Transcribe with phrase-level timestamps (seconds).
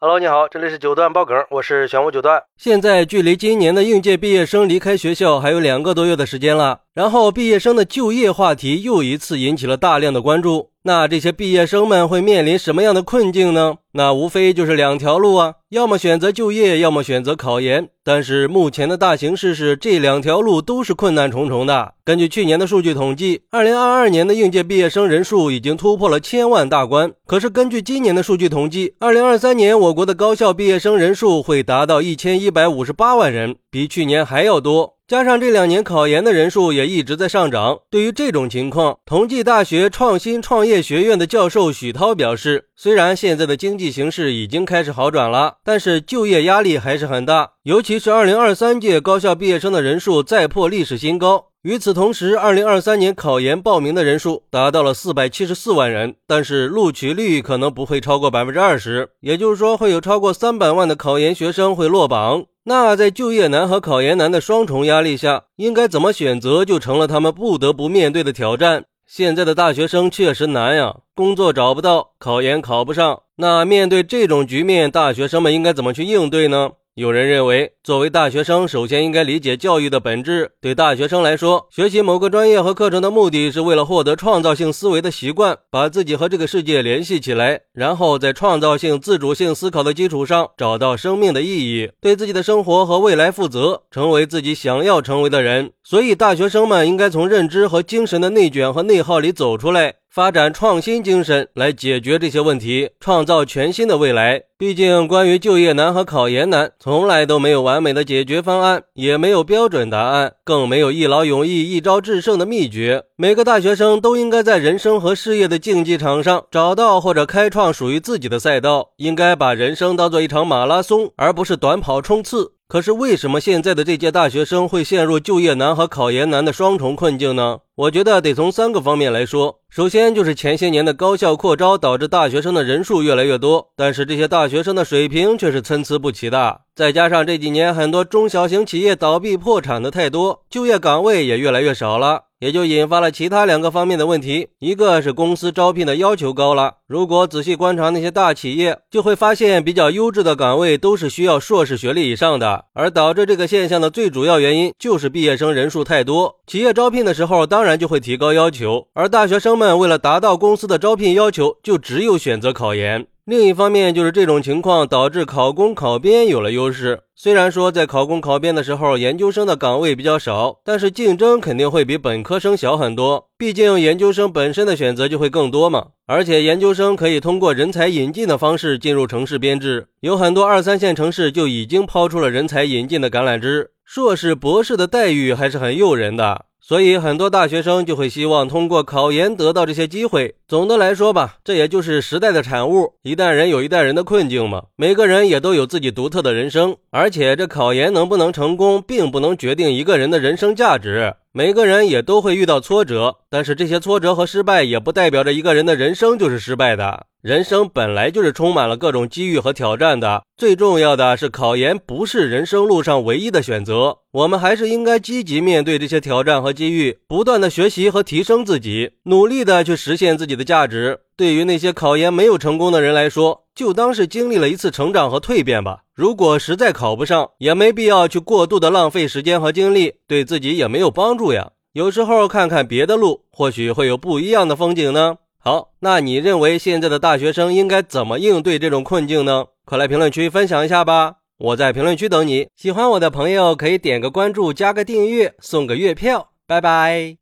[0.00, 2.40] Hello，你好，这里是九段爆梗，我是玄武九段。
[2.56, 10.70] 现在距离今年的应届毕业生离开学校还有两个多月的时间了，然后毕业生的就业话题又一次引起了大量的关注。
[10.82, 13.76] 那这些毕业生们会面临什么样的困境呢？
[13.92, 17.88] 那无非就是两条路啊，要么选择就业，要么选择考研。
[18.02, 21.94] 但是目前的大形势是，这两条路都是困难重重的。
[22.04, 27.12] 根据去年的数据统计，二零二二年的应届毕业生人数已经突破了千万大关。
[27.28, 34.97] 可是根据今年的数据统计，二零二三年我国的高校毕业生人数会达到一千一百五十八万人，比去年还要多。
[35.08, 51.46] 加上这两年考研的人数也一直在上涨，对于这种情况，同济大学创新创业学院的教授许涛表示，虽然现在的经济形势已经开始好转了，但是就业压力还是很大，尤其是二零二三届高校毕业生的人数再破历史新高。
[51.62, 62.44] 与此同时，二零二三年考研报名的人数达到了四百七十四万人，但是录取率可能不会超过百分之二十，也就是说，会有超过三百万的考研学生会落榜。
[62.68, 68.84] 那在就业难和考研难的双重压力下，应该怎么选择，就成了他们不得不面对的挑战。
[69.06, 73.22] 现在的大学生确实难呀，工作找不到，考研考不上。
[73.36, 76.72] 那面对这种局面，大学生们应该怎么去应对呢？
[76.98, 80.50] 有人认为，作为大学生，首先应该理解教育的本质。
[80.60, 95.70] 对大学生来说，学习某个专业和课程的目的是为了获得创造性思维的习惯，把自己和这个世界联系起来，然后在创造性、自主性思考的基础上找到生命的意义，对自己的生活和未来负责，成为自己想要成为的人。
[95.84, 99.94] 所以，大学生们应该从认知和精神的内卷和内耗里走出来。
[100.18, 104.42] 发展创新精神来解决这些问题，创造全新的未来。
[104.58, 113.04] 毕竟，关于就业难和考研难，从来都没有完美的解决方案，也没有标准答案，更没有一劳永逸、一招制胜的秘诀。
[113.14, 122.54] 每个大学生都应该在人生和事业的竞技场上找到或者开创属于自己的赛道，应该把人生当做一场马拉松，而不是短跑冲刺。
[122.70, 127.60] 可是，为什么现在的这届大学生会陷入就业难和考研难的双重困境呢？
[127.76, 129.60] 我觉得得从三个方面来说。
[129.70, 136.60] 首先就是前些年的高校扩招，导致大学生的人数越来越多，但是这些大学生的水平却是参差不齐的。
[136.74, 144.48] 再加上这几年很多中小型企业倒闭破产的太多，就业岗位也越来越少了，也就引发了其他两个方面的问题。
[144.60, 159.58] 一个是公司招聘的要求高了，如果仔细观察那些大企业，就会发现比较优质的岗位都是需要硕士学历以上的，而导致这个现象的最主要原因就是毕业生人数太多，企业招聘的时候当然就会提高要求，而大学生。
[159.58, 163.08] 们为了达到公司的招聘要求，就只有选择考研。
[163.28, 167.02] 另一方面，就是这种情况导致考公考编有了优势。
[167.14, 173.28] 虽然说在考公考编的时候，研究生的岗位比较少，但是竞争肯定会比本科生小很多。
[173.36, 175.88] 毕竟研究生本身的选择就会更多嘛。
[176.06, 183.72] 而且研究生可以通过人才引进的方式进入城市编制，有很多二三线城市就已经抛出了人才引进的橄榄枝。
[183.84, 186.46] 硕士、博士的待遇还是很诱人的。
[186.68, 190.34] 所以，很多大学生就会希望通过考研得到这些机会。
[190.46, 192.92] 总的来说吧，这也就是时代的产物。
[193.04, 196.76] 一代人有一代人的困境嘛，每个人也都有自己独特的人生。
[196.90, 201.14] 而且，这考研能不能成功，并不能决定一个人的人生价值。
[201.32, 207.06] 每个人也都会遇到挫折，但是这些挫折和失败也不代表着一个人的人生就是失败的。
[207.20, 210.22] 人生本来就是充满了各种机遇和挑战的。
[210.38, 213.98] 最重要的是，考研不是人生路上唯一的选择。
[214.12, 221.00] 我们还是应该积极面对这些挑战和机遇，不断的学习和提升自己，努力的去实现自己的价值。
[221.16, 225.80] 对于那些考研没有成功的人来说，就当是经历了一次成长和蜕变吧。
[225.92, 231.50] 如果实在考不上，也没必要去过度的浪费时间和精力，对自己也没有帮助呀。
[231.72, 235.16] 有时候看看别的路，或许会有不一样的风景呢。
[235.40, 239.46] 好，那你认为现在的大学生应该怎么应对这种困境呢？
[239.64, 241.16] 快来评论区分享一下吧！
[241.38, 242.46] 我在评论区等你。
[242.54, 246.30] 喜欢我的朋友可以点个关注，加个订阅，送个月票。
[246.46, 247.18] 拜拜。